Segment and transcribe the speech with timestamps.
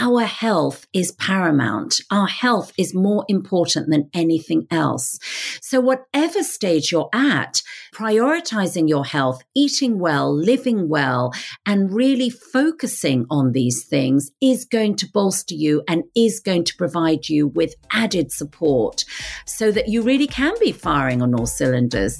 [0.00, 2.00] our health is paramount.
[2.08, 5.18] Our health is more important than anything else.
[5.60, 7.60] So whatever stage you're at,
[7.92, 11.32] prioritizing your health, eating well, living well,
[11.66, 16.76] and really focusing on these things is going to bolster you and is going to
[16.76, 19.04] provide you with added support
[19.46, 22.18] so that you really can be firing on all cylinders.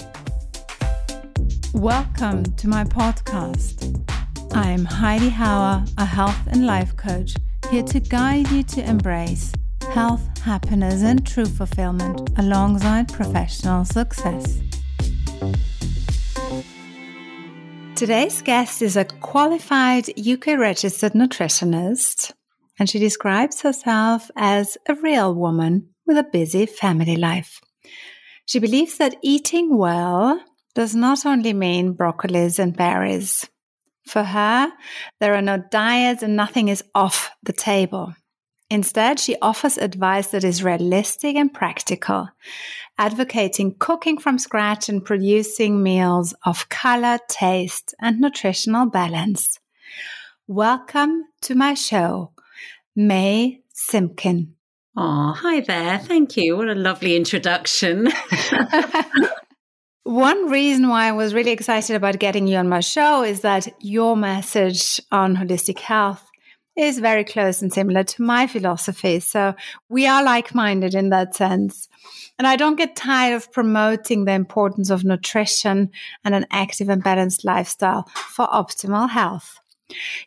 [1.75, 3.95] Welcome to my podcast.
[4.53, 7.35] I'm Heidi Hauer, a health and life coach,
[7.71, 9.53] here to guide you to embrace
[9.93, 14.61] health, happiness, and true fulfillment alongside professional success.
[17.95, 22.33] Today's guest is a qualified UK registered nutritionist,
[22.79, 27.61] and she describes herself as a real woman with a busy family life.
[28.47, 30.41] She believes that eating well
[30.75, 33.47] does not only mean broccolis and berries.
[34.09, 34.73] For her,
[35.21, 38.15] there are no diets and nothing is off the table.
[38.71, 42.31] Instead, she offers advice that is realistic and practical,
[42.97, 49.59] advocating cooking from scratch and producing meals of color, taste, and nutritional balance.
[50.47, 52.33] Welcome to my show,
[52.97, 54.55] May Simpkin.
[54.97, 55.99] Oh, hi there.
[55.99, 56.57] Thank you.
[56.57, 58.09] What a lovely introduction.
[60.09, 63.69] One reason why I was really excited about getting you on my show is that
[63.79, 66.27] your message on holistic health
[66.79, 69.21] is very close and similar to my philosophy.
[69.21, 69.55] So
[69.91, 71.91] we are like minded in that sense.
[72.39, 75.91] And I don't get tired of promoting the importance of nutrition
[76.25, 79.61] and an active and balanced lifestyle for optimal health.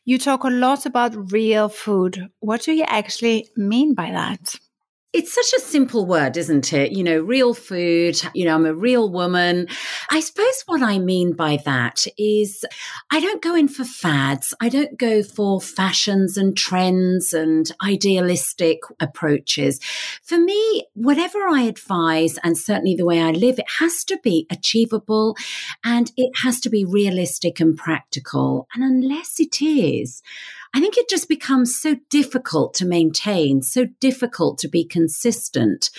[0.06, 2.30] You talk a lot about real food.
[2.40, 4.60] What do you actually mean by that?
[5.14, 6.94] It's such a simple word, isn't it?
[6.94, 9.68] You know, real food, you know, I'm a real woman.
[10.10, 12.64] I suppose what I mean by that is
[13.12, 14.54] I don't go in for fads.
[14.62, 19.82] I don't go for fashions and trends and idealistic approaches.
[20.24, 24.48] For me, whatever I advise and certainly the way I live, it has to be
[24.50, 25.36] achievable
[25.84, 28.70] and it has to be realistic and practical.
[28.74, 30.24] And unless it is,
[30.74, 35.90] I think it just becomes so difficult to maintain, so difficult to be consistent.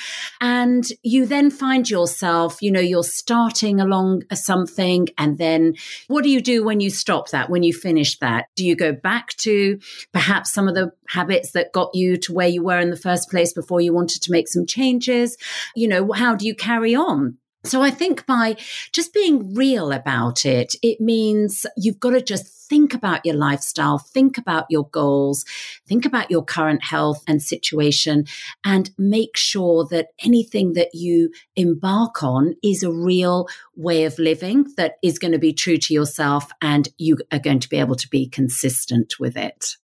[0.40, 5.08] And you then find yourself, you know, you're starting along something.
[5.18, 5.74] And then
[6.08, 8.46] what do you do when you stop that, when you finish that?
[8.56, 9.78] Do you go back to
[10.12, 13.28] perhaps some of the habits that got you to where you were in the first
[13.30, 15.36] place before you wanted to make some changes?
[15.76, 17.36] You know, how do you carry on?
[17.64, 18.56] So I think by
[18.92, 23.98] just being real about it, it means you've got to just think about your lifestyle,
[23.98, 25.44] think about your goals,
[25.86, 28.24] think about your current health and situation,
[28.64, 33.46] and make sure that anything that you embark on is a real
[33.76, 37.60] way of living that is going to be true to yourself and you are going
[37.60, 39.76] to be able to be consistent with it.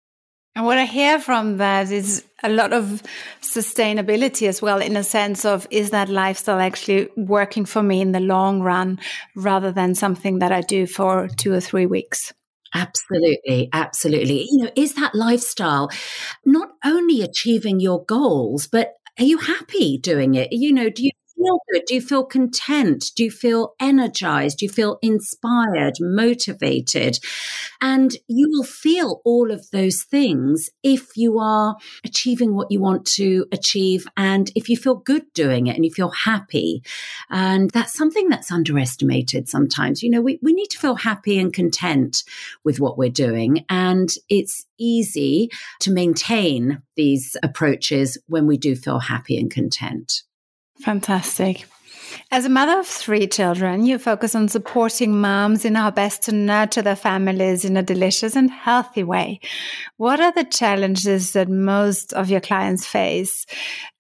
[0.57, 3.03] And what I hear from that is a lot of
[3.43, 8.13] sustainability as well, in a sense of is that lifestyle actually working for me in
[8.13, 8.99] the long run
[9.35, 12.33] rather than something that I do for two or three weeks?
[12.75, 14.49] Absolutely, absolutely.
[14.51, 15.91] You know, is that lifestyle
[16.47, 20.49] not only achieving your goals, but are you happy doing it?
[20.53, 21.83] You know, do you feel good?
[21.87, 23.13] Do you feel content?
[23.17, 24.59] Do you feel energized?
[24.59, 27.19] Do you feel inspired, motivated?
[27.81, 33.07] And you will feel all of those things if you are achieving what you want
[33.07, 36.83] to achieve and if you feel good doing it and you feel happy.
[37.31, 40.03] And that's something that's underestimated sometimes.
[40.03, 42.25] You know, we, we need to feel happy and content
[42.65, 43.65] with what we're doing.
[43.69, 50.23] And it's easy to maintain these approaches when we do feel happy and content.
[50.81, 51.67] Fantastic.
[52.31, 56.33] As a mother of three children, you focus on supporting moms in how best to
[56.33, 59.41] nurture their families in a delicious and healthy way.
[59.97, 63.47] What are the challenges that most of your clients face?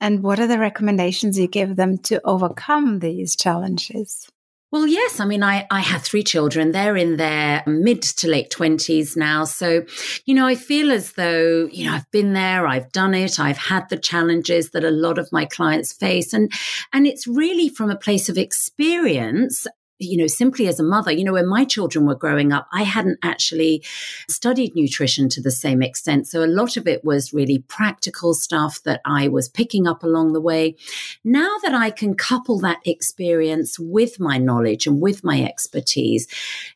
[0.01, 4.29] And what are the recommendations you give them to overcome these challenges?
[4.72, 5.21] Well, yes.
[5.21, 6.72] I mean, I, I have three children.
[6.72, 9.44] They're in their mid to late 20s now.
[9.44, 9.84] So,
[10.25, 13.59] you know, I feel as though, you know, I've been there, I've done it, I've
[13.59, 16.33] had the challenges that a lot of my clients face.
[16.33, 16.51] And,
[16.92, 19.68] and it's really from a place of experience
[19.98, 22.83] you know, simply as a mother, you know, when my children were growing up, I
[22.83, 23.83] hadn't actually
[24.28, 26.27] studied nutrition to the same extent.
[26.27, 30.33] So a lot of it was really practical stuff that I was picking up along
[30.33, 30.77] the way.
[31.25, 36.27] Now that I can couple that experience with my knowledge and with my expertise,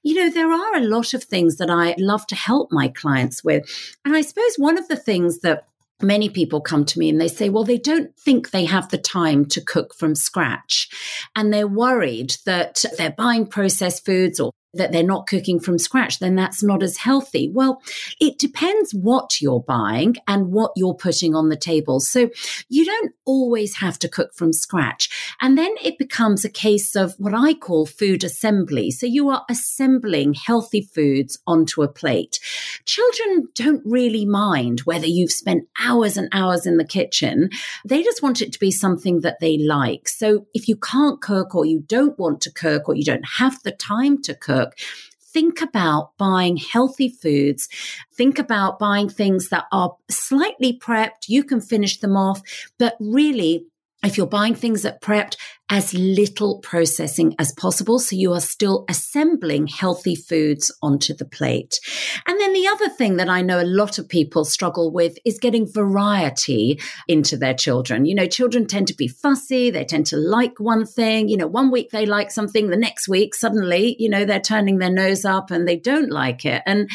[0.02, 3.44] you know, there are a lot of things that I love to help my clients
[3.44, 3.68] with.
[4.04, 5.66] And I suppose one of the things that
[6.02, 8.98] many people come to me and they say, well, they don't think they have the
[8.98, 10.88] time to cook from scratch.
[11.36, 16.18] And they're worried that they're buying processed foods or that they're not cooking from scratch,
[16.18, 17.50] then that's not as healthy.
[17.52, 17.82] Well,
[18.20, 22.00] it depends what you're buying and what you're putting on the table.
[22.00, 22.30] So
[22.68, 25.34] you don't always have to cook from scratch.
[25.40, 28.90] And then it becomes a case of what I call food assembly.
[28.90, 32.38] So you are assembling healthy foods onto a plate.
[32.84, 37.50] Children don't really mind whether you've spent hours and hours in the kitchen.
[37.84, 40.08] They just want it to be something that they like.
[40.08, 43.62] So if you can't cook or you don't want to cook or you don't have
[43.62, 44.78] the time to cook, cook,
[45.20, 47.68] think about buying healthy foods.
[48.14, 51.28] Think about buying things that are slightly prepped.
[51.28, 52.42] You can finish them off,
[52.78, 53.66] but really
[54.02, 55.36] if you're buying things that prepped,
[55.70, 58.00] as little processing as possible.
[58.00, 61.78] So you are still assembling healthy foods onto the plate.
[62.26, 65.38] And then the other thing that I know a lot of people struggle with is
[65.38, 68.04] getting variety into their children.
[68.04, 69.70] You know, children tend to be fussy.
[69.70, 71.28] They tend to like one thing.
[71.28, 74.78] You know, one week they like something, the next week suddenly, you know, they're turning
[74.78, 76.62] their nose up and they don't like it.
[76.66, 76.90] And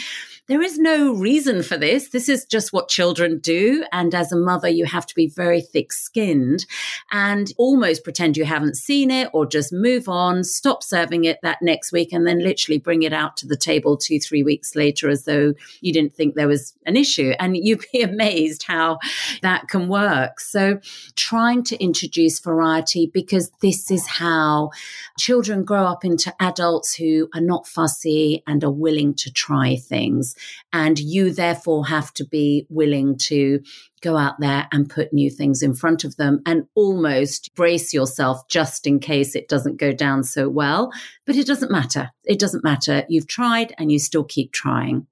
[0.48, 2.10] there is no reason for this.
[2.10, 3.84] This is just what children do.
[3.92, 6.68] And as a mother, you have to be very thick skinned
[7.12, 11.64] and almost pretend you haven't seen it or just move on, stop serving it that
[11.64, 15.10] next week, and then literally bring it out to the table two, three weeks later
[15.10, 17.34] as though you didn't think there was an issue.
[17.40, 19.00] And you'd be amazed how
[19.42, 20.40] that can work.
[20.40, 20.80] So
[21.16, 24.70] trying to introduce variety because this is how
[25.18, 30.35] children grow up into adults who are not fussy and are willing to try things.
[30.74, 33.62] And you therefore have to be willing to
[34.02, 38.48] go out there and put new things in front of them and almost brace yourself
[38.48, 40.92] just in case it doesn't go down so well.
[41.26, 42.12] But it doesn't matter.
[42.24, 43.04] It doesn't matter.
[43.10, 45.08] You've tried and you still keep trying.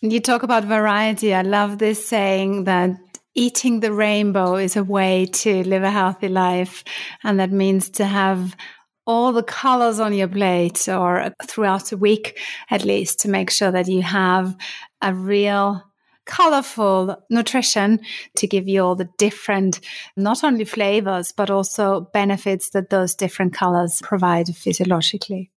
[0.00, 1.32] You talk about variety.
[1.32, 2.98] I love this saying that
[3.34, 6.84] eating the rainbow is a way to live a healthy life.
[7.22, 8.56] And that means to have
[9.06, 12.38] all the colors on your plate or throughout the week
[12.70, 14.56] at least to make sure that you have
[15.00, 15.82] a real
[16.24, 17.98] colorful nutrition
[18.36, 19.80] to give you all the different
[20.16, 25.50] not only flavors but also benefits that those different colors provide physiologically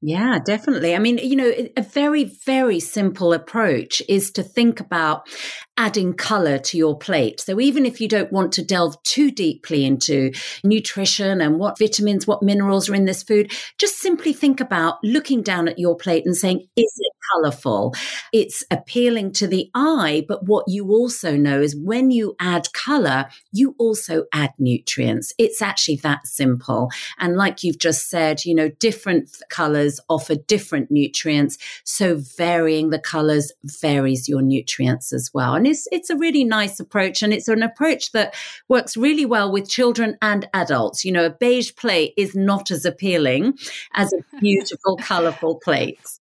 [0.00, 0.94] yeah, definitely.
[0.94, 5.28] I mean, you know, a very, very simple approach is to think about
[5.76, 7.40] adding color to your plate.
[7.40, 10.30] So even if you don't want to delve too deeply into
[10.62, 15.42] nutrition and what vitamins, what minerals are in this food, just simply think about looking
[15.42, 17.94] down at your plate and saying, is it colorful?
[18.32, 20.24] It's appealing to the eye.
[20.26, 25.32] But what you also know is when you add color, you also add nutrients.
[25.38, 26.90] It's actually that simple.
[27.18, 31.58] And like you've just said, you know, different colors offer different nutrients.
[31.84, 35.54] So varying the colors varies your nutrients as well.
[35.54, 38.34] And it's it's a really nice approach, and it's an approach that
[38.68, 41.04] works really well with children and adults.
[41.04, 43.58] You know, a beige plate is not as appealing
[43.94, 46.17] as a beautiful, colourful plate.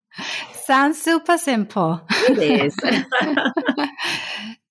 [0.54, 2.02] Sounds super simple.
[2.10, 2.76] It is.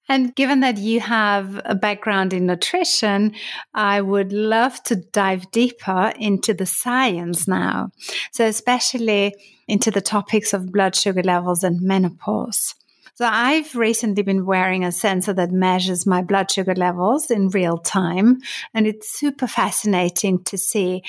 [0.08, 3.34] And given that you have a background in nutrition,
[3.74, 7.90] I would love to dive deeper into the science now.
[8.30, 9.34] So, especially
[9.66, 12.74] into the topics of blood sugar levels and menopause.
[13.14, 17.78] So I've recently been wearing a sensor that measures my blood sugar levels in real
[17.78, 18.40] time.
[18.74, 21.02] And it's super fascinating to see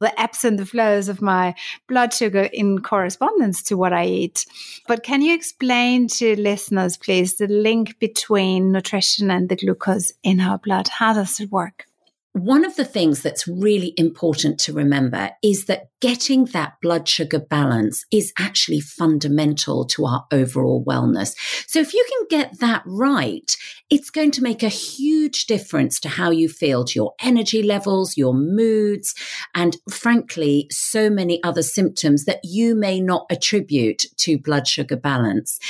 [0.00, 1.54] the ebbs and the flows of my
[1.88, 4.46] blood sugar in correspondence to what I eat.
[4.86, 10.40] But can you explain to listeners, please, the link between nutrition and the glucose in
[10.40, 10.88] our blood?
[10.88, 11.86] How does it work?
[12.34, 17.38] One of the things that's really important to remember is that getting that blood sugar
[17.38, 21.36] balance is actually fundamental to our overall wellness.
[21.68, 23.56] So if you can get that right,
[23.88, 28.16] it's going to make a huge difference to how you feel, to your energy levels,
[28.16, 29.14] your moods,
[29.54, 35.60] and frankly, so many other symptoms that you may not attribute to blood sugar balance.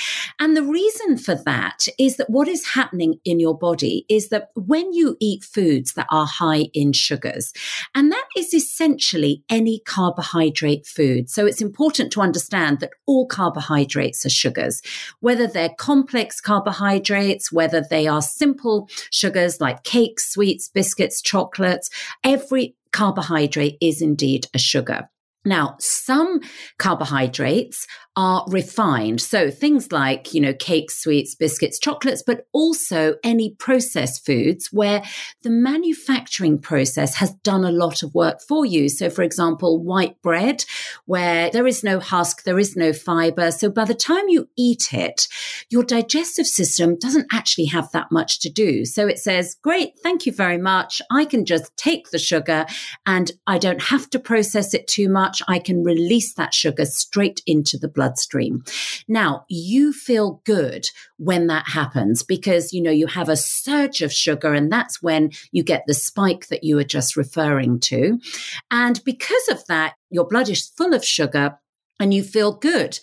[0.40, 4.48] And the reason for that is that what is happening in your body is that
[4.54, 7.52] when you eat foods that are high high in sugars.
[7.94, 11.30] And that is essentially any carbohydrate food.
[11.30, 14.82] So it's important to understand that all carbohydrates are sugars,
[15.20, 21.90] whether they're complex carbohydrates, whether they are simple sugars like cakes, sweets, biscuits, chocolates,
[22.22, 25.08] every carbohydrate is indeed a sugar.
[25.44, 26.40] Now, some
[26.78, 27.86] carbohydrates
[28.16, 29.20] are refined.
[29.20, 35.02] So things like, you know, cakes, sweets, biscuits, chocolates, but also any processed foods where
[35.42, 38.88] the manufacturing process has done a lot of work for you.
[38.88, 40.64] So for example, white bread,
[41.06, 43.50] where there is no husk, there is no fiber.
[43.50, 45.26] So by the time you eat it,
[45.68, 48.84] your digestive system doesn't actually have that much to do.
[48.84, 51.02] So it says, great, thank you very much.
[51.10, 52.66] I can just take the sugar
[53.04, 56.84] and I don't have to process it too much much, I can release that sugar
[56.84, 58.64] straight into the bloodstream.
[59.08, 60.86] Now, you feel good
[61.16, 65.30] when that happens because, you know, you have a surge of sugar and that's when
[65.52, 68.18] you get the spike that you were just referring to.
[68.70, 71.58] And because of that, your blood is full of sugar
[72.00, 72.98] and you feel good.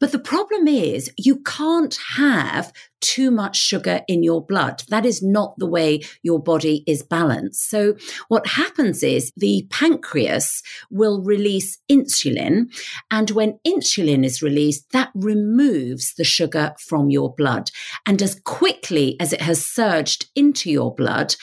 [0.00, 4.82] But the problem is you can't have too much sugar in your blood.
[4.88, 7.68] That is not the way your body is balanced.
[7.68, 7.96] So
[8.28, 12.74] what happens is the pancreas will release insulin.
[13.10, 17.70] And when insulin is released, that removes the sugar from your blood.
[18.06, 21.36] And as quickly as it has surged into your blood,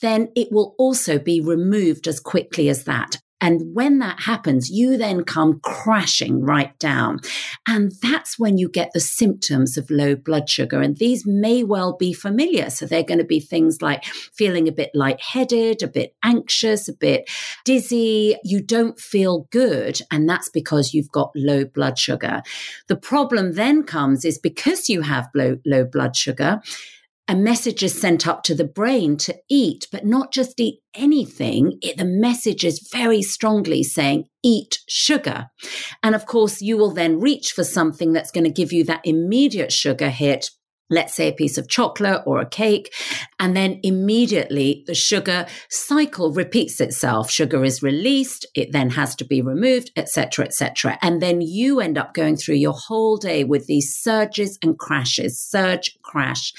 [0.00, 3.16] then it will also be removed as quickly as that.
[3.40, 7.20] And when that happens, you then come crashing right down.
[7.66, 10.80] And that's when you get the symptoms of low blood sugar.
[10.82, 12.70] And these may well be familiar.
[12.70, 16.92] So they're going to be things like feeling a bit lightheaded, a bit anxious, a
[16.92, 17.30] bit
[17.64, 18.36] dizzy.
[18.44, 20.00] You don't feel good.
[20.10, 22.42] And that's because you've got low blood sugar.
[22.88, 26.60] The problem then comes is because you have low, low blood sugar,
[27.28, 31.78] a message is sent up to the brain to eat, but not just eat anything.
[31.82, 35.48] It, the message is very strongly saying, eat sugar.
[36.02, 39.02] And of course, you will then reach for something that's going to give you that
[39.04, 40.50] immediate sugar hit
[40.90, 42.94] let's say a piece of chocolate or a cake,
[43.38, 47.30] and then immediately the sugar cycle repeats itself.
[47.30, 50.98] Sugar is released, it then has to be removed, etc., etc.
[51.02, 55.40] And then you end up going through your whole day with these surges and crashes,
[55.40, 56.52] surge, crash.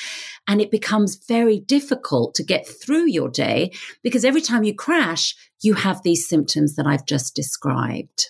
[0.48, 3.72] And it becomes very difficult to get through your day
[4.04, 8.30] because every time you crash, you have these symptoms that I've just described.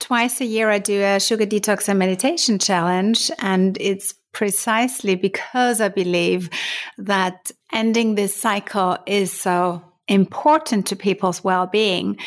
[0.00, 5.80] Twice a year, I do a sugar detox and meditation challenge, and it's precisely because
[5.80, 6.50] I believe
[6.98, 12.18] that ending this cycle is so important to people's well being.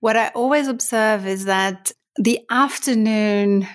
[0.00, 3.68] What I always observe is that the afternoon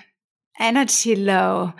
[0.58, 1.72] energy low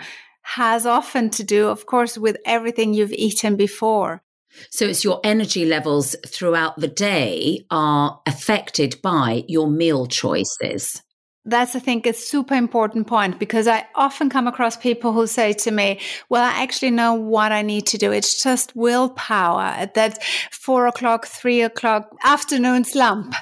[0.43, 4.23] has often to do, of course, with everything you've eaten before.
[4.71, 11.03] So it's your energy levels throughout the day are affected by your meal choices
[11.47, 15.53] that's I think a super important point because I often come across people who say
[15.53, 18.11] to me, well, I actually know what I need to do.
[18.13, 23.35] It's just willpower at that four o'clock, three o'clock afternoon slump.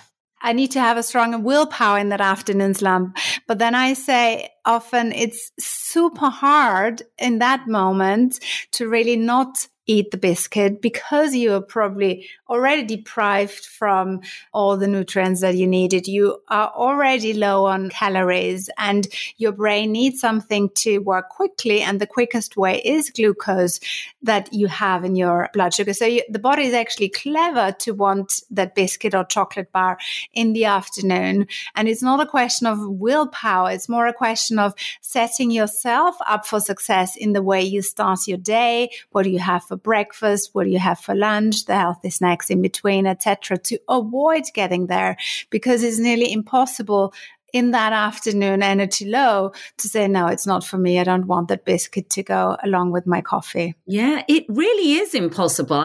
[0.43, 3.17] I need to have a strong willpower in that afternoon slump.
[3.49, 8.41] But then I say often it's super hard in that moment
[8.73, 14.21] to really not eat the biscuit because you are probably already deprived from
[14.53, 16.07] all the nutrients that you needed.
[16.07, 21.83] You are already low on calories and your brain needs something to work quickly.
[21.83, 23.81] And the quickest way is glucose
[24.23, 25.93] that you have in your blood sugar.
[25.93, 29.99] So you, the body is actually clever to want that biscuit or chocolate bar
[30.33, 31.47] in the afternoon.
[31.75, 33.71] And it's not a question of willpower.
[33.71, 38.27] It's more a question of setting yourself up for success in the way you start
[38.27, 38.91] your day.
[39.11, 40.51] What do you have for breakfast?
[40.53, 41.65] What do you have for lunch?
[41.65, 43.59] The healthy snacks in between, etc.
[43.59, 45.17] to avoid getting there
[45.51, 47.13] because it's nearly impossible
[47.53, 50.99] in that afternoon energy low to say, no, it's not for me.
[50.99, 53.75] I don't want that biscuit to go along with my coffee.
[53.87, 55.85] Yeah, it really is impossible.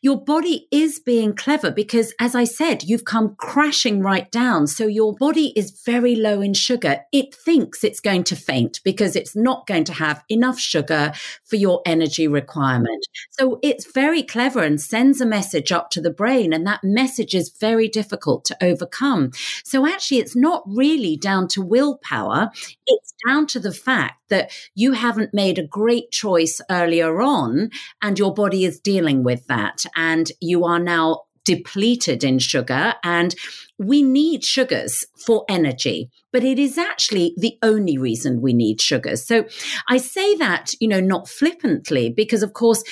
[0.00, 4.66] Your body is being clever because, as I said, you've come crashing right down.
[4.66, 7.00] So your body is very low in sugar.
[7.12, 11.12] It thinks it's going to faint because it's not going to have enough sugar
[11.44, 13.06] for your energy requirement.
[13.30, 16.52] So it's very clever and sends a message up to the brain.
[16.52, 19.32] And that message is very difficult to overcome.
[19.64, 22.50] So actually, it's not really down to willpower.
[22.86, 27.70] It's down to the fact that you haven't made a great choice earlier on
[28.02, 29.84] and your body is dealing with that.
[29.94, 33.34] And you are now depleted in sugar and
[33.78, 39.24] we need sugars for energy but it is actually the only reason we need sugars
[39.24, 39.44] so
[39.88, 42.82] i say that you know not flippantly because of course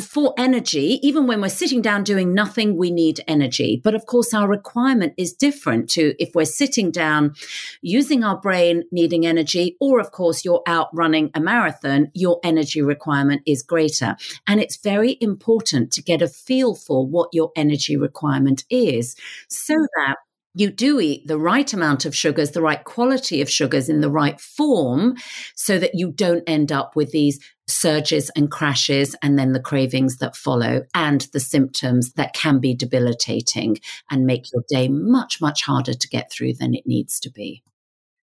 [0.00, 3.80] for energy, even when we're sitting down doing nothing, we need energy.
[3.82, 7.34] But of course, our requirement is different to if we're sitting down
[7.82, 12.82] using our brain, needing energy, or of course, you're out running a marathon, your energy
[12.82, 14.16] requirement is greater.
[14.46, 19.16] And it's very important to get a feel for what your energy requirement is
[19.48, 20.16] so that
[20.54, 24.10] you do eat the right amount of sugars, the right quality of sugars in the
[24.10, 25.16] right form
[25.56, 30.18] so that you don't end up with these surges and crashes and then the cravings
[30.18, 33.78] that follow and the symptoms that can be debilitating
[34.10, 37.62] and make your day much, much harder to get through than it needs to be.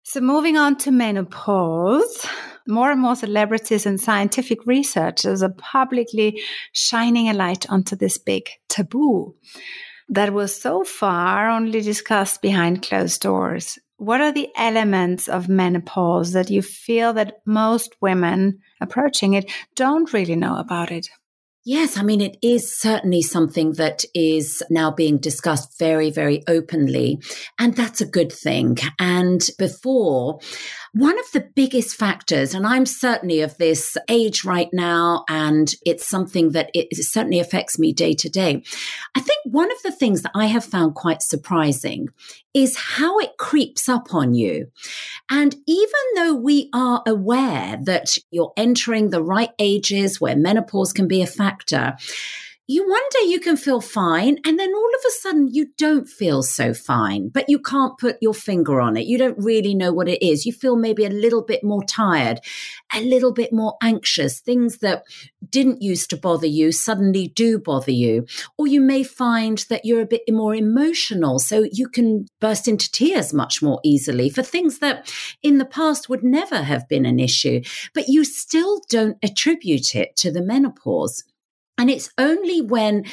[0.02, 2.26] So, moving on to menopause,
[2.66, 8.49] more and more celebrities and scientific researchers are publicly shining a light onto this big
[8.68, 9.34] taboo
[10.11, 13.79] that was so far only discussed behind closed doors.
[14.00, 20.14] what are the elements of menopause that you feel that most women approaching it don't
[20.14, 21.07] really know about it?
[21.67, 27.21] Yes, I mean, it is certainly something that is now being discussed very, very openly.
[27.59, 28.79] And that's a good thing.
[28.99, 30.40] And before,
[30.92, 36.09] one of the biggest factors, and I'm certainly of this age right now, and it's
[36.09, 38.62] something that it certainly affects me day to day.
[39.14, 42.09] I think one of the things that I have found quite surprising
[42.54, 44.66] is how it creeps up on you.
[45.30, 51.06] And even though we are aware that you're entering the right ages where menopause can
[51.06, 51.97] be a factor,
[52.70, 56.08] you one day you can feel fine and then all of a sudden you don't
[56.08, 59.06] feel so fine but you can't put your finger on it.
[59.06, 60.46] You don't really know what it is.
[60.46, 62.40] You feel maybe a little bit more tired
[62.94, 65.02] a little bit more anxious things that
[65.48, 68.24] didn't used to bother you suddenly do bother you
[68.56, 72.90] or you may find that you're a bit more emotional so you can burst into
[72.90, 75.12] tears much more easily for things that
[75.42, 77.60] in the past would never have been an issue
[77.94, 81.24] but you still don't attribute it to the menopause
[81.80, 83.06] and it's only when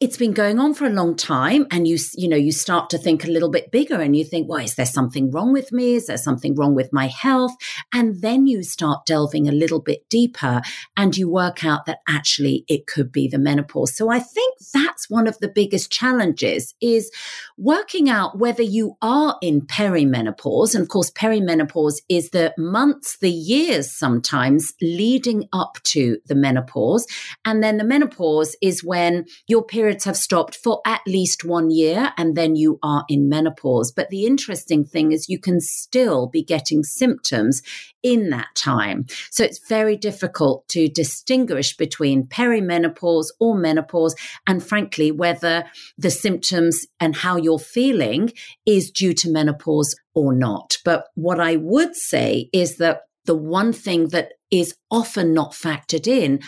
[0.00, 2.98] it's been going on for a long time and you, you know, you start to
[2.98, 5.94] think a little bit bigger and you think, well, is there something wrong with me?
[5.94, 7.52] Is there something wrong with my health?
[7.92, 10.62] And then you start delving a little bit deeper
[10.96, 13.94] and you work out that actually it could be the menopause.
[13.94, 17.10] So I think that's one of the biggest challenges is
[17.58, 20.74] working out whether you are in perimenopause.
[20.74, 27.06] And of course, perimenopause is the months, the years sometimes leading up to the menopause.
[27.44, 31.70] And then the menopause menopause is when your periods have stopped for at least one
[31.70, 33.92] year and then you are in menopause.
[33.92, 37.62] But the interesting thing is you can still be getting symptoms
[38.02, 39.06] in that time.
[39.30, 44.14] So it's very difficult to distinguish between perimenopause or menopause
[44.46, 45.64] and frankly, whether
[45.98, 48.32] the symptoms and how you're feeling
[48.64, 50.78] is due to menopause or not.
[50.84, 56.06] But what I would say is that the one thing that is often not factored
[56.06, 56.40] in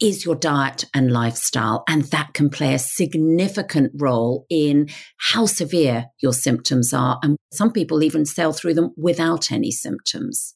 [0.00, 1.84] is your diet and lifestyle.
[1.88, 4.88] And that can play a significant role in
[5.18, 7.18] how severe your symptoms are.
[7.22, 10.54] And some people even sail through them without any symptoms.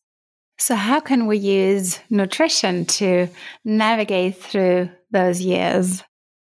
[0.59, 3.29] So, how can we use nutrition to
[3.65, 6.03] navigate through those years?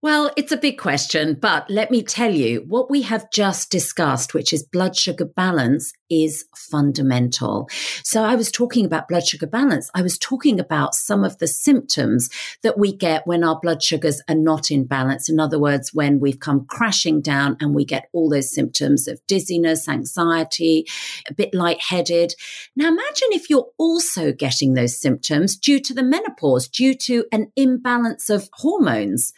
[0.02, 4.34] Well, it's a big question, but let me tell you what we have just discussed,
[4.34, 5.90] which is blood sugar balance,
[6.22, 7.68] is fundamental.
[8.02, 9.90] So I was talking about blood sugar balance.
[9.94, 12.30] I was talking about some of the symptoms
[12.62, 15.28] that we get when our blood sugars are not in balance.
[15.28, 19.20] In other words, when we've come crashing down and we get all those symptoms of
[19.26, 20.86] dizziness, anxiety,
[21.28, 22.34] a bit lightheaded.
[22.76, 27.50] Now imagine if you're also getting those symptoms due to the menopause, due to an
[27.56, 29.32] imbalance of hormones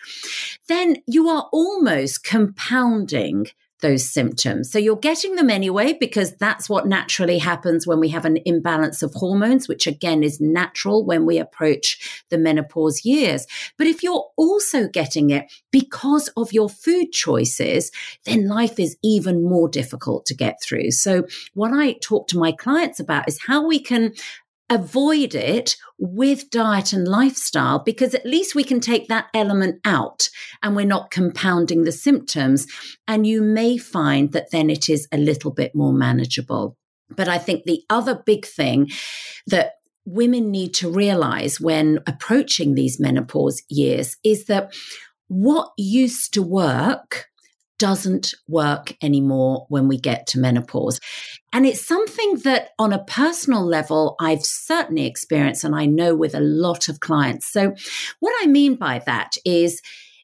[0.68, 3.46] then you are almost compounding
[3.82, 4.70] those symptoms.
[4.70, 9.02] So you're getting them anyway, because that's what naturally happens when we have an imbalance
[9.02, 13.46] of hormones, which again is natural when we approach the menopause years.
[13.76, 17.90] But if you're also getting it because of your food choices,
[18.24, 20.92] then life is even more difficult to get through.
[20.92, 24.12] So what I talk to my clients about is how we can
[24.68, 30.28] avoid it with diet and lifestyle because at least we can take that element out
[30.62, 32.66] and we're not compounding the symptoms.
[33.06, 36.76] And you may find that then it is a little bit more manageable.
[37.08, 38.90] But I think the other big thing
[39.46, 39.74] that
[40.04, 44.72] women need to realize when approaching these menopause years is that
[45.28, 47.26] what used to work
[47.78, 51.00] doesn't work anymore when we get to menopause.
[51.52, 56.34] And it's something that on a personal level, I've certainly experienced and I know with
[56.34, 57.50] a lot of clients.
[57.50, 57.74] So
[58.20, 59.80] what I mean by that is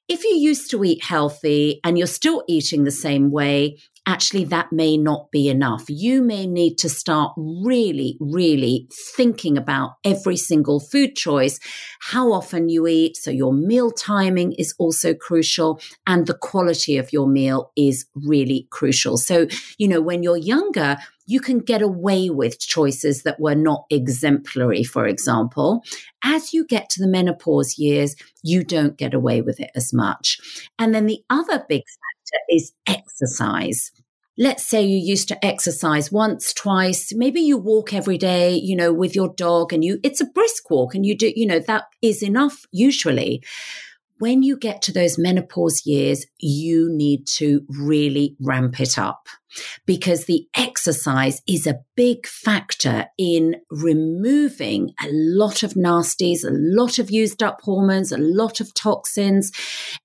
[0.09, 4.73] if you used to eat healthy and you're still eating the same way, actually that
[4.73, 5.85] may not be enough.
[5.89, 11.61] You may need to start really, really thinking about every single food choice,
[12.01, 13.17] how often you eat.
[13.17, 18.67] So your meal timing is also crucial and the quality of your meal is really
[18.71, 19.17] crucial.
[19.17, 19.47] So,
[19.79, 24.83] you know, when you're younger, you can get away with choices that were not exemplary,
[24.83, 25.83] for example.
[26.25, 30.39] As you get to the menopause years, you don't get away with it as much.
[30.79, 31.83] And then the other big
[32.49, 33.93] is exercise.
[34.39, 38.93] Let's say you used to exercise once, twice, maybe you walk every day, you know,
[38.93, 41.85] with your dog and you, it's a brisk walk and you do, you know, that
[42.01, 43.43] is enough usually.
[44.19, 49.27] When you get to those menopause years, you need to really ramp it up.
[49.87, 56.99] Because the exercise is a big factor in removing a lot of nasties, a lot
[56.99, 59.53] of used up hormones, a lot of toxins.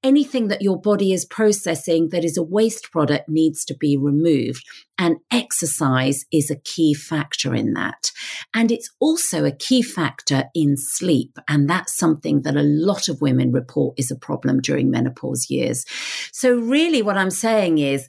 [0.03, 4.63] Anything that your body is processing that is a waste product needs to be removed.
[4.99, 8.11] And exercise is a key factor in that.
[8.53, 11.37] And it's also a key factor in sleep.
[11.47, 15.85] And that's something that a lot of women report is a problem during menopause years.
[16.31, 18.07] So really what I'm saying is,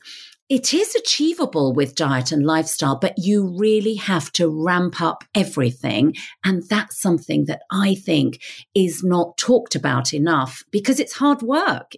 [0.48, 6.14] it is achievable with diet and lifestyle, but you really have to ramp up everything.
[6.42, 8.40] And that's something that I think
[8.74, 11.92] is not talked about enough because it's hard work.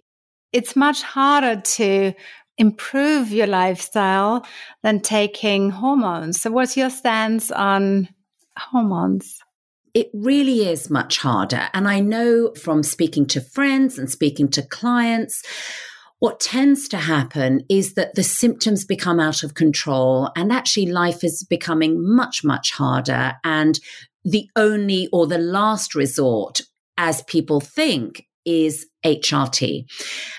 [0.51, 2.13] It's much harder to
[2.57, 4.45] improve your lifestyle
[4.83, 6.41] than taking hormones.
[6.41, 8.09] So, what's your stance on
[8.57, 9.39] hormones?
[9.93, 11.69] It really is much harder.
[11.73, 15.43] And I know from speaking to friends and speaking to clients,
[16.21, 21.23] what tends to happen is that the symptoms become out of control and actually life
[21.23, 23.33] is becoming much, much harder.
[23.43, 23.79] And
[24.23, 26.61] the only or the last resort,
[26.95, 29.85] as people think, is HRT.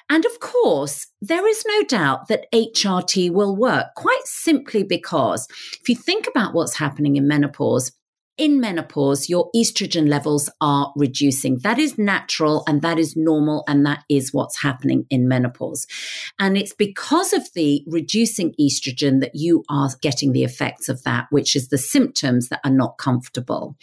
[0.09, 5.49] And of course, there is no doubt that HRT will work quite simply because
[5.81, 7.91] if you think about what's happening in menopause,
[8.39, 11.59] in menopause, your estrogen levels are reducing.
[11.59, 13.65] That is natural and that is normal.
[13.69, 15.87] And that is what's happening in menopause.
[16.39, 21.27] And it's because of the reducing estrogen that you are getting the effects of that,
[21.31, 23.77] which is the symptoms that are not comfortable.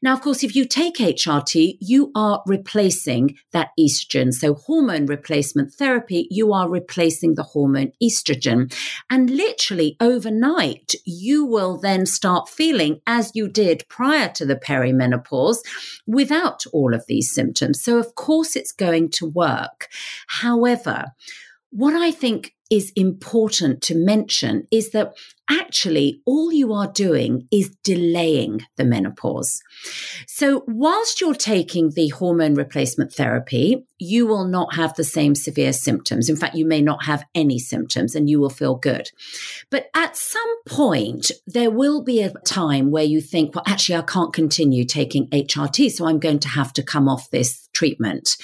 [0.00, 4.32] Now, of course, if you take HRT, you are replacing that estrogen.
[4.32, 8.74] So hormone replacement therapy, you are replacing the hormone estrogen.
[9.10, 15.58] And literally overnight, you will then start feeling as you did prior to the perimenopause
[16.06, 17.82] without all of these symptoms.
[17.82, 19.88] So, of course, it's going to work.
[20.28, 21.08] However,
[21.70, 25.14] what I think is important to mention is that
[25.50, 29.60] actually all you are doing is delaying the menopause.
[30.26, 35.72] So, whilst you're taking the hormone replacement therapy, you will not have the same severe
[35.72, 36.28] symptoms.
[36.28, 39.10] In fact, you may not have any symptoms and you will feel good.
[39.70, 44.02] But at some point, there will be a time where you think, well, actually, I
[44.02, 48.36] can't continue taking HRT, so I'm going to have to come off this treatment.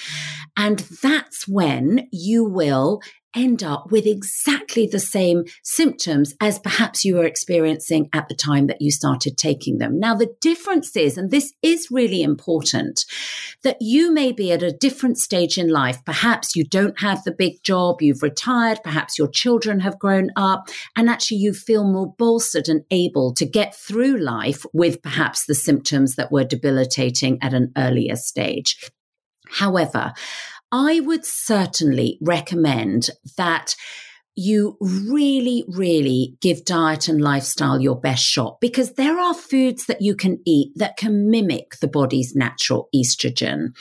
[0.55, 3.01] And that's when you will
[3.37, 8.67] end up with exactly the same symptoms as perhaps you were experiencing at the time
[8.67, 9.99] that you started taking them.
[9.99, 13.05] Now, the difference is, and this is really important,
[13.63, 16.03] that you may be at a different stage in life.
[16.05, 20.69] Perhaps you don't have the big job, you've retired, perhaps your children have grown up,
[20.95, 25.55] and actually you feel more bolstered and able to get through life with perhaps the
[25.55, 28.77] symptoms that were debilitating at an earlier stage.
[29.49, 30.13] However,
[30.71, 33.75] I would certainly recommend that
[34.37, 39.99] you really, really give diet and lifestyle your best shot because there are foods that
[39.99, 43.75] you can eat that can mimic the body's natural estrogen.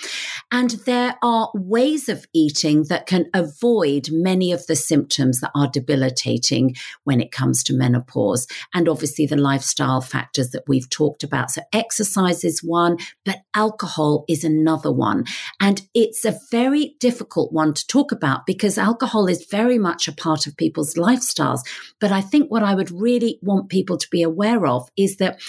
[0.51, 5.69] And there are ways of eating that can avoid many of the symptoms that are
[5.71, 8.47] debilitating when it comes to menopause.
[8.73, 11.51] And obviously the lifestyle factors that we've talked about.
[11.51, 15.25] So exercise is one, but alcohol is another one.
[15.61, 20.12] And it's a very difficult one to talk about because alcohol is very much a
[20.12, 21.61] part of people's lifestyles.
[22.01, 25.41] But I think what I would really want people to be aware of is that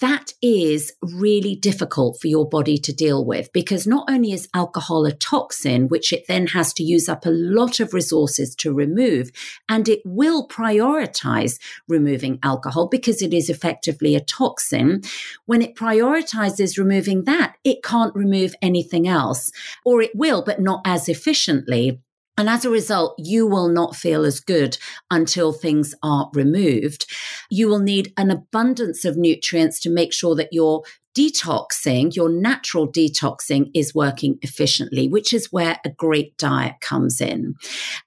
[0.00, 5.06] that is really difficult for your body to deal with because not only is alcohol
[5.06, 9.30] a toxin, which it then has to use up a lot of resources to remove,
[9.68, 15.02] and it will prioritize removing alcohol because it is effectively a toxin.
[15.46, 19.50] When it prioritizes removing that, it can't remove anything else,
[19.84, 22.00] or it will, but not as efficiently.
[22.38, 24.78] And as a result, you will not feel as good
[25.10, 27.04] until things are removed.
[27.50, 30.84] You will need an abundance of nutrients to make sure that your
[31.18, 37.54] detoxing, your natural detoxing is working efficiently, which is where a great diet comes in.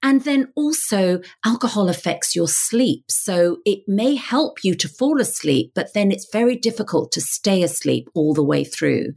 [0.02, 3.04] And then also alcohol affects your sleep.
[3.10, 7.64] So it may help you to fall asleep, but then it's very difficult to stay
[7.64, 9.14] asleep all the way through.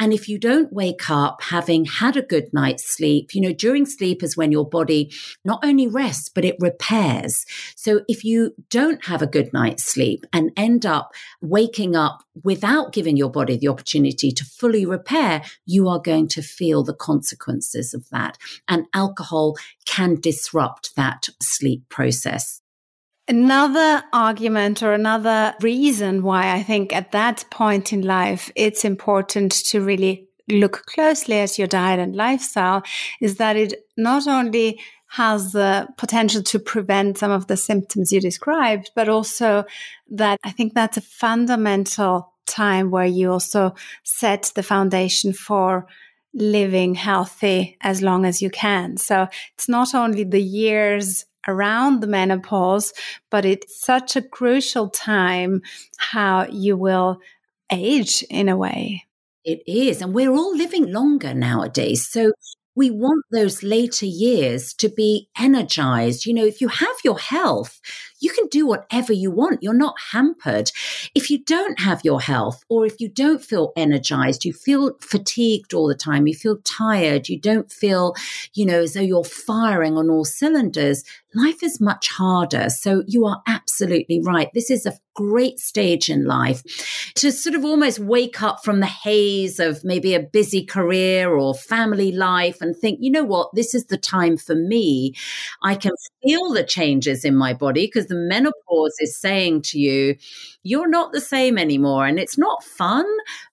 [0.00, 3.86] And if you don't wake up having had a good night's sleep, you know, during
[3.86, 5.12] sleep is when your body
[5.44, 7.44] not only rests, but it repairs.
[7.76, 12.92] So if you don't have a good night's sleep and end up waking up without
[12.92, 17.94] giving your body the opportunity to fully repair, you are going to feel the consequences
[17.94, 18.38] of that.
[18.66, 22.60] And alcohol can disrupt that sleep process.
[23.26, 29.52] Another argument or another reason why I think at that point in life it's important
[29.66, 32.82] to really look closely at your diet and lifestyle
[33.20, 38.20] is that it not only has the potential to prevent some of the symptoms you
[38.20, 39.64] described, but also
[40.10, 45.86] that I think that's a fundamental time where you also set the foundation for
[46.34, 48.96] living healthy as long as you can.
[48.96, 52.92] So it's not only the years around the menopause,
[53.30, 55.62] but it's such a crucial time
[55.96, 57.20] how you will
[57.72, 59.04] age in a way.
[59.44, 60.02] It is.
[60.02, 62.06] And we're all living longer nowadays.
[62.06, 62.32] So
[62.78, 66.24] we want those later years to be energized.
[66.24, 67.80] You know, if you have your health,
[68.20, 69.62] you can do whatever you want.
[69.62, 70.70] You're not hampered.
[71.14, 75.74] If you don't have your health or if you don't feel energized, you feel fatigued
[75.74, 78.14] all the time, you feel tired, you don't feel,
[78.54, 81.04] you know, as though you're firing on all cylinders,
[81.34, 82.68] life is much harder.
[82.70, 84.50] So you are absolutely right.
[84.54, 86.62] This is a great stage in life
[87.16, 91.54] to sort of almost wake up from the haze of maybe a busy career or
[91.54, 95.12] family life and think, you know what, this is the time for me.
[95.62, 95.90] I can
[96.22, 100.16] feel the changes in my body because the menopause is saying to you,
[100.62, 102.06] you're not the same anymore.
[102.06, 103.06] And it's not fun,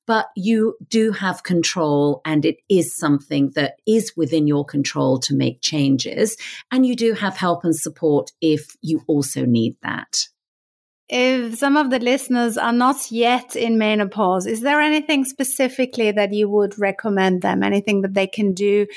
[0.07, 5.35] but you do have control and it is something that is within your control to
[5.35, 6.37] make changes.
[6.71, 10.27] And you do have help and support if you also need that.
[11.07, 16.33] If some of the listeners are not yet in menopause, is there anything specifically that
[16.33, 17.61] you would recommend them?
[17.61, 18.87] Anything that they can do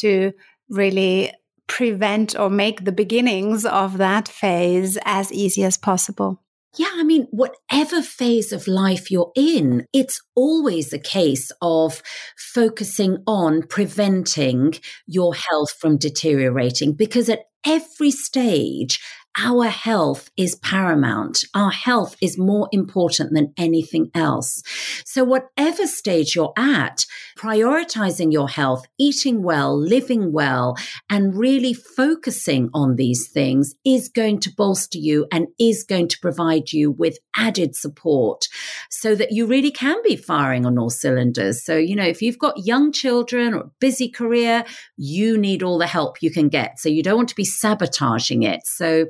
[0.00, 0.32] to
[0.70, 1.32] really
[1.68, 6.42] prevent or make the beginnings of that phase as easy as possible?
[6.76, 12.02] Yeah, I mean, whatever phase of life you're in, it's always a case of
[12.36, 14.74] focusing on preventing
[15.06, 19.00] your health from deteriorating because at every stage,
[19.38, 21.44] our health is paramount.
[21.54, 24.62] Our health is more important than anything else.
[25.04, 27.06] So, whatever stage you're at,
[27.38, 30.76] prioritizing your health, eating well, living well,
[31.08, 36.18] and really focusing on these things is going to bolster you and is going to
[36.20, 38.48] provide you with added support
[38.90, 41.64] so that you really can be firing on all cylinders.
[41.64, 44.64] So, you know, if you've got young children or a busy career,
[44.96, 46.80] you need all the help you can get.
[46.80, 48.60] So, you don't want to be sabotaging it.
[48.64, 49.06] So,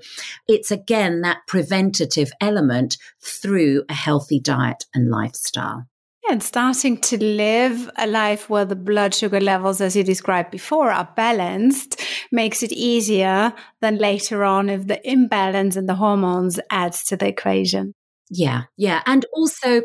[0.47, 5.87] it's again that preventative element through a healthy diet and lifestyle.
[6.31, 10.91] And starting to live a life where the blood sugar levels, as you described before,
[10.91, 17.03] are balanced makes it easier than later on if the imbalance in the hormones adds
[17.05, 17.95] to the equation.
[18.31, 19.03] Yeah, yeah.
[19.07, 19.83] And also,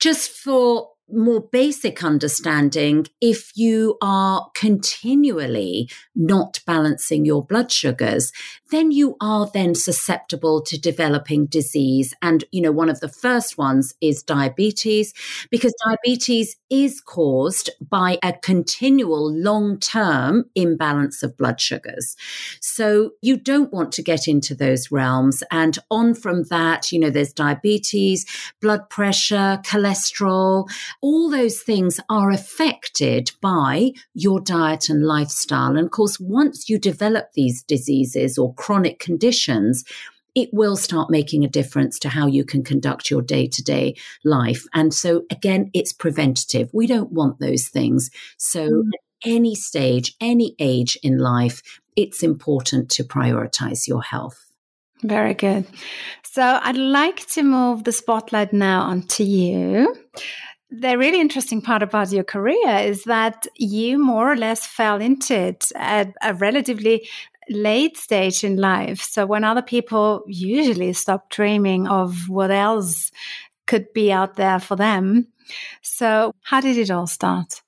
[0.00, 8.32] just for more basic understanding, if you are continually not balancing your blood sugars,
[8.70, 12.12] then you are then susceptible to developing disease.
[12.22, 15.14] And, you know, one of the first ones is diabetes,
[15.50, 22.16] because diabetes is caused by a continual long term imbalance of blood sugars.
[22.60, 25.42] So you don't want to get into those realms.
[25.50, 28.26] And on from that, you know, there's diabetes,
[28.60, 30.68] blood pressure, cholesterol,
[31.00, 35.76] all those things are affected by your diet and lifestyle.
[35.76, 39.84] And of course, once you develop these diseases or chronic conditions,
[40.36, 43.96] it will start making a difference to how you can conduct your day to day
[44.22, 44.64] life.
[44.74, 46.68] And so, again, it's preventative.
[46.72, 48.10] We don't want those things.
[48.36, 48.88] So, mm.
[48.92, 54.38] at any stage, any age in life, it's important to prioritize your health.
[55.02, 55.66] Very good.
[56.22, 59.96] So, I'd like to move the spotlight now onto you.
[60.68, 65.32] The really interesting part about your career is that you more or less fell into
[65.32, 67.08] it at a relatively
[67.48, 69.00] late stage in life.
[69.02, 73.10] So when other people usually stop dreaming of what else
[73.66, 75.28] could be out there for them.
[75.82, 77.62] So how did it all start?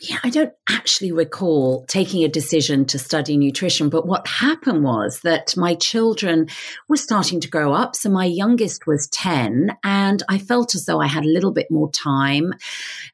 [0.00, 5.22] Yeah, I don't actually recall taking a decision to study nutrition, but what happened was
[5.22, 6.46] that my children
[6.86, 7.96] were starting to grow up.
[7.96, 11.68] So my youngest was 10, and I felt as though I had a little bit
[11.68, 12.52] more time.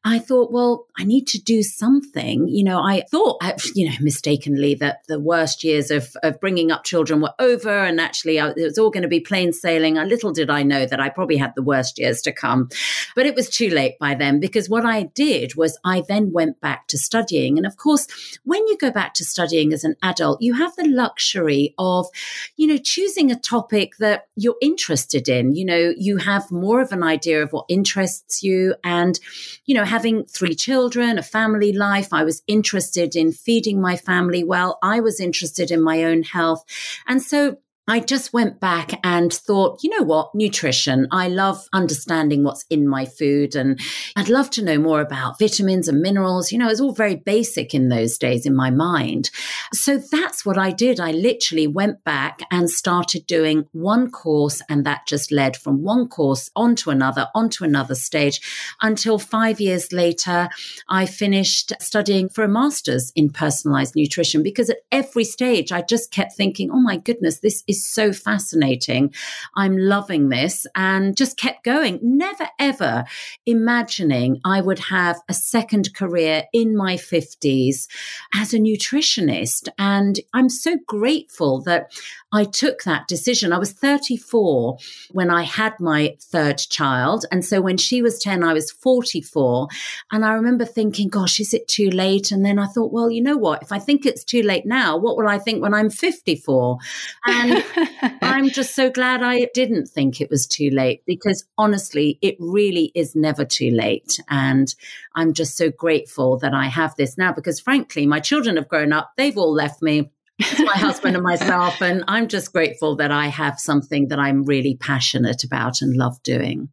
[0.05, 2.49] I thought, well, I need to do something.
[2.49, 3.41] You know, I thought,
[3.75, 7.99] you know, mistakenly that the worst years of, of bringing up children were over, and
[7.99, 9.95] actually uh, it was all going to be plain sailing.
[9.95, 12.69] Little did I know that I probably had the worst years to come.
[13.17, 16.61] But it was too late by then because what I did was I then went
[16.61, 17.57] back back to studying.
[17.57, 18.09] And of course,
[18.43, 22.09] when you go back to studying as an adult, you have the luxury of,
[22.57, 25.55] you know, choosing a topic that you're interested in.
[25.55, 28.75] You know, you have more of an idea of what interests you.
[28.83, 29.21] And,
[29.67, 34.43] you know, having three children, a family life, I was interested in feeding my family
[34.43, 34.79] well.
[34.83, 36.65] I was interested in my own health.
[37.07, 41.07] And so I just went back and thought, you know what, nutrition.
[41.11, 43.79] I love understanding what's in my food and
[44.17, 46.51] I'd love to know more about vitamins and minerals.
[46.51, 49.31] You know, it's all very basic in those days in my mind.
[49.75, 50.99] So that's what I did.
[50.99, 56.09] I literally went back and started doing one course and that just led from one
[56.09, 58.41] course onto another, onto another stage
[58.81, 60.49] until five years later,
[60.89, 66.11] I finished studying for a master's in personalized nutrition because at every stage I just
[66.11, 69.13] kept thinking, oh my goodness, this is is so fascinating.
[69.57, 73.05] I'm loving this and just kept going, never ever
[73.47, 77.89] imagining I would have a second career in my 50s
[78.33, 79.69] as a nutritionist.
[79.79, 81.91] And I'm so grateful that
[82.33, 83.53] I took that decision.
[83.53, 84.79] I was 34
[85.11, 87.25] when I had my third child.
[87.31, 89.69] And so when she was 10, I was 44.
[90.13, 92.31] And I remember thinking, gosh, is it too late?
[92.31, 93.63] And then I thought, well, you know what?
[93.63, 96.79] If I think it's too late now, what will I think when I'm 54?
[97.27, 97.64] And
[98.23, 102.93] I'm just so glad I didn't think it was too late because honestly, it really
[102.95, 104.21] is never too late.
[104.29, 104.75] And
[105.15, 108.93] I'm just so grateful that I have this now because frankly, my children have grown
[108.93, 109.13] up.
[109.17, 110.11] They've all left me
[110.59, 111.81] my husband and myself.
[111.81, 116.23] And I'm just grateful that I have something that I'm really passionate about and love
[116.23, 116.71] doing.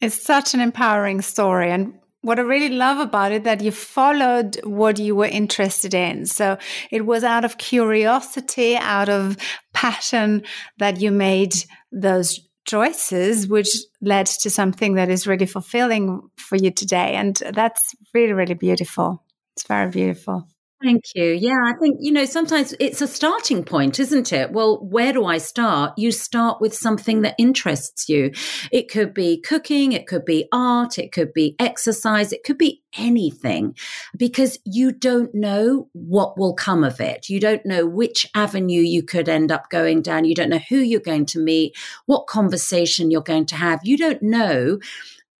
[0.00, 1.70] It's such an empowering story.
[1.70, 6.26] And what I really love about it that you followed what you were interested in.
[6.26, 6.58] So
[6.90, 9.36] it was out of curiosity, out of
[9.72, 10.42] passion
[10.78, 11.54] that you made
[11.92, 13.68] those choices, which
[14.02, 17.14] led to something that is really fulfilling for you today.
[17.14, 19.24] And that's really, really beautiful.
[19.56, 20.48] It's very beautiful.
[20.80, 21.24] Thank you.
[21.32, 24.52] Yeah, I think, you know, sometimes it's a starting point, isn't it?
[24.52, 25.94] Well, where do I start?
[25.98, 28.30] You start with something that interests you.
[28.70, 32.80] It could be cooking, it could be art, it could be exercise, it could be
[32.96, 33.74] anything
[34.16, 37.28] because you don't know what will come of it.
[37.28, 40.26] You don't know which avenue you could end up going down.
[40.26, 43.80] You don't know who you're going to meet, what conversation you're going to have.
[43.82, 44.78] You don't know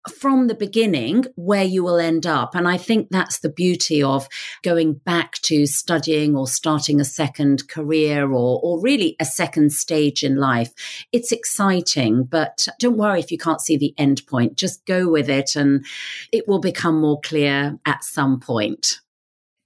[0.09, 2.55] from the beginning where you will end up.
[2.55, 4.29] And I think that's the beauty of
[4.63, 10.23] going back to studying or starting a second career or, or really a second stage
[10.23, 10.73] in life.
[11.13, 14.57] It's exciting, but don't worry if you can't see the end point.
[14.57, 15.85] Just go with it and
[16.33, 19.01] it will become more clear at some point.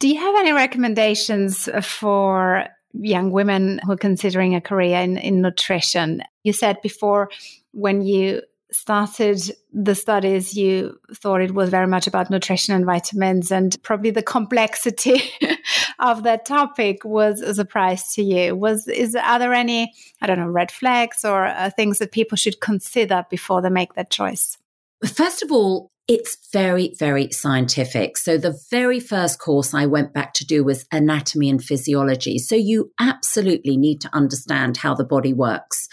[0.00, 5.40] Do you have any recommendations for young women who are considering a career in, in
[5.40, 6.22] nutrition?
[6.42, 7.30] You said before
[7.72, 9.40] when you started
[9.72, 14.22] the studies, you thought it was very much about nutrition and vitamins, and probably the
[14.22, 15.22] complexity
[15.98, 18.56] of that topic was a surprise to you.
[18.56, 22.36] Was is are there any I don't know red flags or uh, things that people
[22.36, 24.58] should consider before they make that choice?
[25.04, 28.16] First of all, it's very, very scientific.
[28.16, 32.38] So the very first course I went back to do was anatomy and physiology.
[32.38, 35.88] So you absolutely need to understand how the body works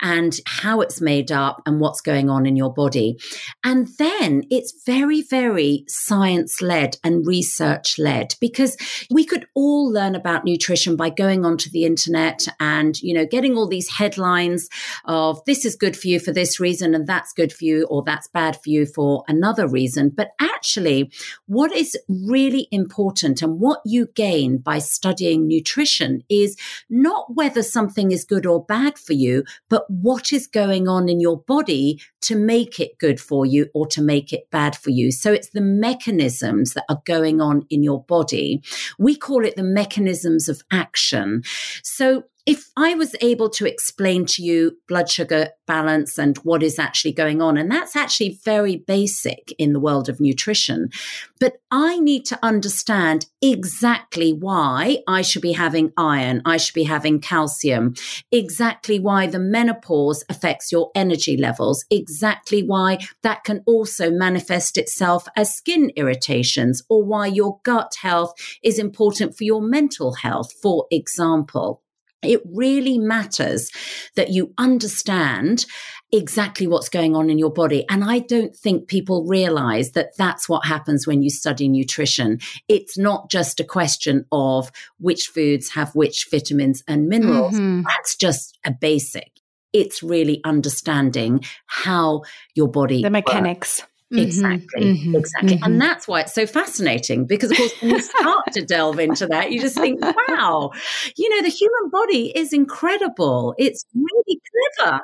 [0.00, 3.18] and how it's made up and what's going on in your body.
[3.64, 8.76] And then it's very, very science led and research led because
[9.10, 13.56] we could all learn about nutrition by going onto the internet and, you know, getting
[13.56, 14.68] all these headlines
[15.04, 18.02] of this is good for you for this reason and that's good for you or
[18.02, 20.10] that's bad for you for another reason.
[20.10, 21.12] But actually,
[21.46, 26.56] what is really important and what you gain by studying nutrition is
[26.88, 31.20] not whether something is good or bad for you, but what is going on in
[31.20, 35.10] your body to make it good for you or to make it bad for you.
[35.12, 38.62] So it's the mechanisms that are going on in your body.
[38.98, 41.42] We call it the mechanisms of action.
[41.82, 46.78] So if I was able to explain to you blood sugar balance and what is
[46.78, 50.90] actually going on, and that's actually very basic in the world of nutrition,
[51.38, 56.84] but I need to understand exactly why I should be having iron, I should be
[56.84, 57.94] having calcium,
[58.32, 65.28] exactly why the menopause affects your energy levels, exactly why that can also manifest itself
[65.36, 70.86] as skin irritations, or why your gut health is important for your mental health, for
[70.90, 71.81] example
[72.22, 73.70] it really matters
[74.16, 75.66] that you understand
[76.12, 77.86] exactly what's going on in your body.
[77.88, 82.38] And I don't think people realize that that's what happens when you study nutrition.
[82.68, 87.54] It's not just a question of which foods have which vitamins and minerals.
[87.54, 87.82] Mm-hmm.
[87.88, 89.30] That's just a basic.
[89.72, 92.22] It's really understanding how
[92.54, 93.80] your body the mechanics.
[93.80, 93.91] Works.
[94.18, 95.54] Exactly, mm-hmm, mm-hmm, exactly.
[95.54, 95.64] Mm-hmm.
[95.64, 99.26] And that's why it's so fascinating because, of course, when you start to delve into
[99.28, 100.70] that, you just think, wow,
[101.16, 103.54] you know, the human body is incredible.
[103.58, 104.40] It's really
[104.78, 105.00] clever.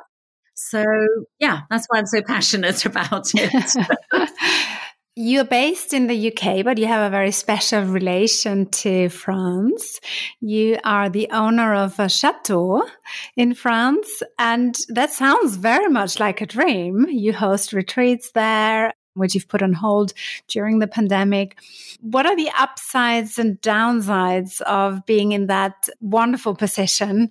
[0.53, 0.83] So,
[1.39, 4.29] yeah, that's why I'm so passionate about it.
[5.21, 9.99] You're based in the UK, but you have a very special relation to France.
[10.39, 12.87] You are the owner of a chateau
[13.35, 17.05] in France, and that sounds very much like a dream.
[17.09, 20.13] You host retreats there, which you've put on hold
[20.47, 21.57] during the pandemic.
[22.01, 27.29] What are the upsides and downsides of being in that wonderful position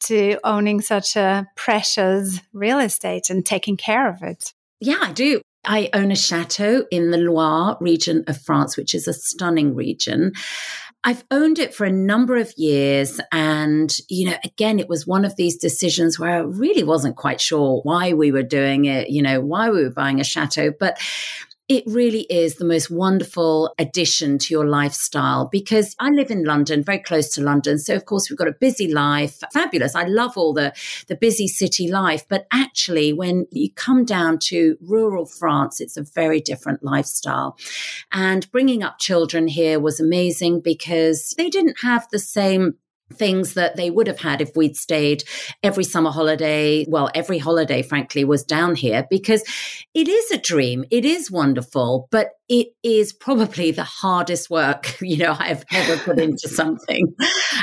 [0.00, 4.54] to owning such a precious real estate and taking care of it?
[4.80, 5.40] Yeah, I do.
[5.64, 10.32] I own a chateau in the Loire region of France, which is a stunning region.
[11.04, 13.20] I've owned it for a number of years.
[13.30, 17.40] And, you know, again, it was one of these decisions where I really wasn't quite
[17.40, 20.72] sure why we were doing it, you know, why we were buying a chateau.
[20.78, 20.98] But
[21.68, 26.82] it really is the most wonderful addition to your lifestyle because I live in London,
[26.82, 27.78] very close to London.
[27.78, 29.40] So of course we've got a busy life.
[29.52, 29.94] Fabulous.
[29.94, 30.72] I love all the,
[31.08, 32.24] the busy city life.
[32.26, 37.58] But actually, when you come down to rural France, it's a very different lifestyle.
[38.12, 42.76] And bringing up children here was amazing because they didn't have the same
[43.12, 45.24] things that they would have had if we'd stayed
[45.62, 46.84] every summer holiday.
[46.88, 49.42] Well, every holiday, frankly, was down here because
[49.94, 50.84] it is a dream.
[50.90, 56.18] It is wonderful, but it is probably the hardest work, you know, I've ever put
[56.18, 57.14] into something.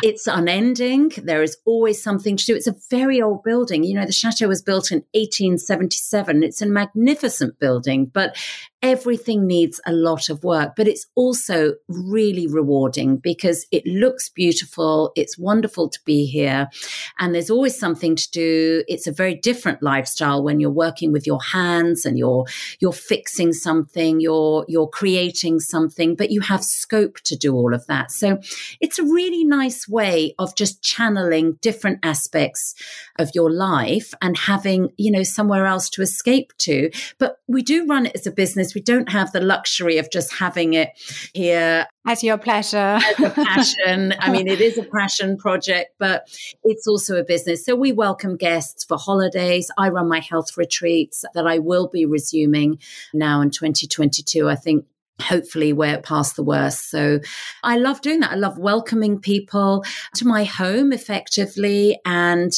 [0.03, 1.11] It's unending.
[1.17, 2.55] There is always something to do.
[2.55, 3.83] It's a very old building.
[3.83, 6.43] You know, the chateau was built in 1877.
[6.43, 8.38] It's a magnificent building, but
[8.86, 15.11] everything needs a lot of work, but it's also really rewarding because it looks beautiful.
[15.15, 16.67] It's wonderful to be here.
[17.17, 18.83] And there's always something to do.
[18.88, 22.45] It's a very different lifestyle when you're working with your hands and you're,
[22.79, 27.88] you're fixing something, you're, you're creating something, but you have scope to do all of
[27.88, 28.11] that.
[28.11, 28.39] So
[28.82, 32.76] it's a really nice way of just channeling different aspects
[33.17, 36.91] of your life and having, you know, somewhere else to escape to.
[37.19, 38.76] But we do run it as a business.
[38.76, 40.89] We don't have the luxury of just having it
[41.34, 42.78] here at your pleasure.
[42.78, 44.14] as a passion.
[44.20, 46.28] I mean, it is a passion project, but
[46.64, 47.66] it's also a business.
[47.66, 49.72] So we welcome guests for holidays.
[49.78, 52.80] I run my health retreats that I will be resuming
[53.14, 54.49] now in 2022.
[54.49, 54.86] I think
[55.22, 56.89] hopefully we're past the worst.
[56.89, 57.20] So
[57.63, 58.32] I love doing that.
[58.32, 59.86] I love welcoming people
[60.16, 62.51] to my home effectively and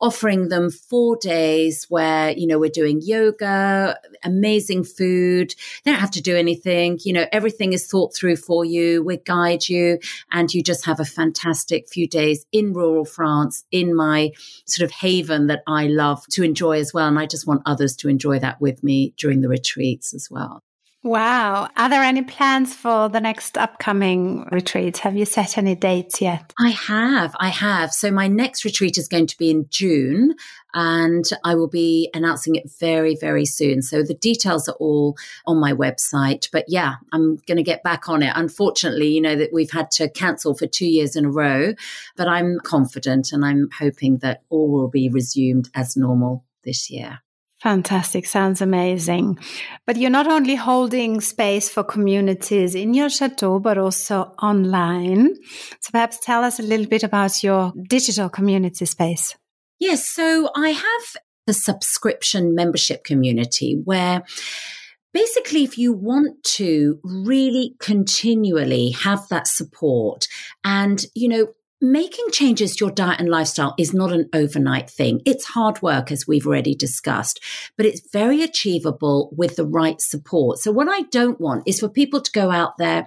[0.00, 5.54] offering them four days where, you know, we're doing yoga, amazing food.
[5.84, 6.98] They don't have to do anything.
[7.04, 9.04] You know, everything is thought through for you.
[9.04, 9.98] We guide you
[10.32, 14.32] and you just have a fantastic few days in rural France in my
[14.66, 17.06] sort of haven that I love to enjoy as well.
[17.06, 20.62] And I just want others to enjoy that with me during the retreats as well.
[21.02, 21.70] Wow.
[21.78, 24.98] Are there any plans for the next upcoming retreat?
[24.98, 26.52] Have you set any dates yet?
[26.58, 27.34] I have.
[27.40, 27.90] I have.
[27.90, 30.34] So my next retreat is going to be in June
[30.74, 33.80] and I will be announcing it very, very soon.
[33.80, 36.50] So the details are all on my website.
[36.52, 38.32] But yeah, I'm going to get back on it.
[38.36, 41.72] Unfortunately, you know, that we've had to cancel for two years in a row,
[42.16, 47.20] but I'm confident and I'm hoping that all will be resumed as normal this year.
[47.62, 48.24] Fantastic.
[48.24, 49.38] Sounds amazing.
[49.86, 55.36] But you're not only holding space for communities in your chateau, but also online.
[55.80, 59.36] So perhaps tell us a little bit about your digital community space.
[59.78, 60.08] Yes.
[60.08, 64.22] So I have a subscription membership community where
[65.12, 70.28] basically, if you want to really continually have that support
[70.64, 71.48] and, you know,
[71.82, 75.22] Making changes to your diet and lifestyle is not an overnight thing.
[75.24, 77.40] It's hard work, as we've already discussed,
[77.78, 80.58] but it's very achievable with the right support.
[80.58, 83.06] So, what I don't want is for people to go out there,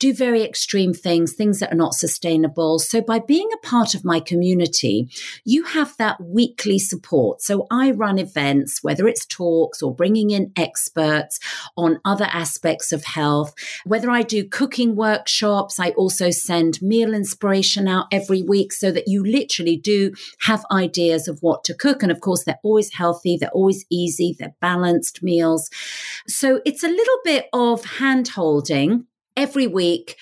[0.00, 2.80] do very extreme things, things that are not sustainable.
[2.80, 5.08] So, by being a part of my community,
[5.44, 7.40] you have that weekly support.
[7.40, 11.38] So, I run events, whether it's talks or bringing in experts
[11.76, 13.54] on other aspects of health,
[13.84, 19.08] whether I do cooking workshops, I also send meal inspiration out every week so that
[19.08, 22.02] you literally do have ideas of what to cook.
[22.02, 25.70] And of course, they're always healthy, they're always easy, they're balanced meals.
[26.26, 29.06] So it's a little bit of hand holding
[29.36, 30.16] every week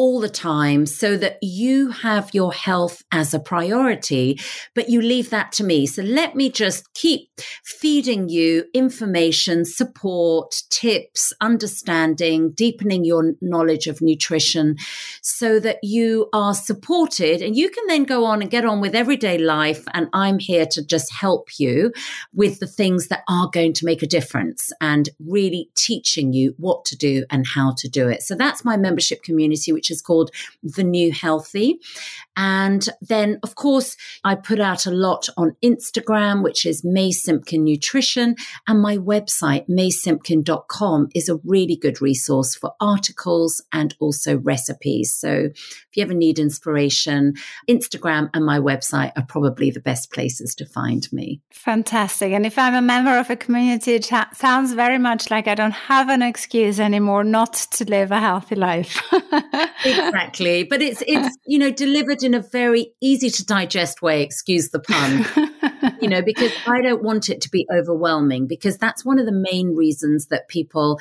[0.00, 4.40] all the time so that you have your health as a priority,
[4.74, 5.84] but you leave that to me.
[5.84, 7.28] So let me just keep
[7.66, 14.78] feeding you information, support, tips, understanding, deepening your knowledge of nutrition
[15.20, 18.94] so that you are supported and you can then go on and get on with
[18.94, 19.84] everyday life.
[19.92, 21.92] And I'm here to just help you
[22.32, 26.86] with the things that are going to make a difference and really teaching you what
[26.86, 28.22] to do and how to do it.
[28.22, 30.30] So that's my membership community, which is called
[30.62, 31.80] The New Healthy.
[32.36, 37.64] And then, of course, I put out a lot on Instagram, which is May Simpkin
[37.64, 38.36] Nutrition.
[38.66, 45.14] And my website, maysimpkin.com, is a really good resource for articles and also recipes.
[45.14, 47.34] So if you ever need inspiration,
[47.68, 51.40] Instagram and my website are probably the best places to find me.
[51.50, 52.32] Fantastic.
[52.32, 55.72] And if I'm a member of a community, it sounds very much like I don't
[55.72, 59.00] have an excuse anymore not to live a healthy life.
[59.84, 60.64] exactly.
[60.64, 64.80] But it's, it's, you know, delivered in a very easy to digest way, excuse the
[64.80, 65.26] pun.
[66.00, 69.32] you know, because I don't want it to be overwhelming because that's one of the
[69.32, 70.98] main reasons that people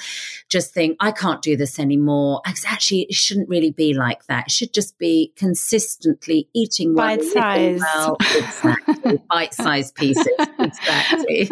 [0.49, 2.41] just think, I can't do this anymore.
[2.45, 4.47] Actually, it shouldn't really be like that.
[4.47, 7.79] It should just be consistently eating well, bite size.
[7.79, 9.21] Well, exactly.
[9.29, 10.27] bite sized pieces.
[10.59, 11.49] Exactly.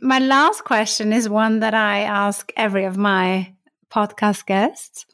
[0.00, 3.52] my last question is one that I ask every of my
[3.90, 5.06] podcast guests.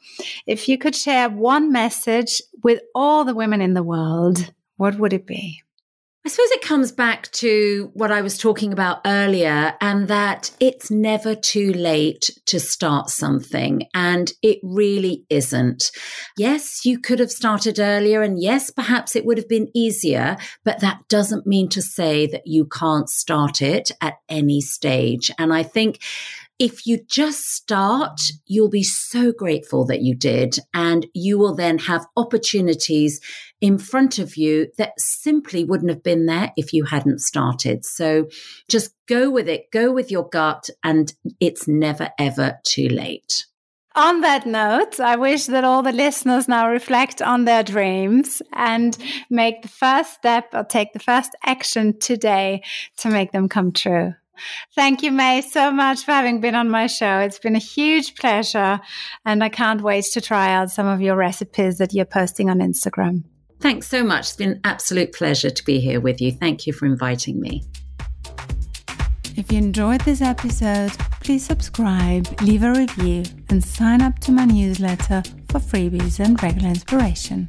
[0.45, 5.13] If you could share one message with all the women in the world, what would
[5.13, 5.63] it be?
[6.25, 10.89] I suppose it comes back to what I was talking about earlier, and that it's
[10.89, 13.87] never too late to start something.
[13.93, 15.91] And it really isn't.
[16.37, 20.79] Yes, you could have started earlier, and yes, perhaps it would have been easier, but
[20.79, 25.29] that doesn't mean to say that you can't start it at any stage.
[25.37, 26.01] And I think
[26.59, 30.57] if you just start, you'll be so grateful that you did.
[30.73, 33.19] And you will then have opportunities
[33.59, 37.85] in front of you that simply wouldn't have been there if you hadn't started.
[37.85, 38.27] So
[38.69, 43.45] just go with it, go with your gut, and it's never, ever too late.
[43.95, 48.97] On that note, I wish that all the listeners now reflect on their dreams and
[49.29, 52.63] make the first step or take the first action today
[52.97, 54.15] to make them come true.
[54.75, 57.19] Thank you, May, so much for having been on my show.
[57.19, 58.79] It's been a huge pleasure,
[59.25, 62.59] and I can't wait to try out some of your recipes that you're posting on
[62.59, 63.23] Instagram.
[63.59, 64.21] Thanks so much.
[64.21, 66.31] It's been an absolute pleasure to be here with you.
[66.31, 67.63] Thank you for inviting me.
[69.35, 74.45] If you enjoyed this episode, please subscribe, leave a review, and sign up to my
[74.45, 77.47] newsletter for freebies and regular inspiration.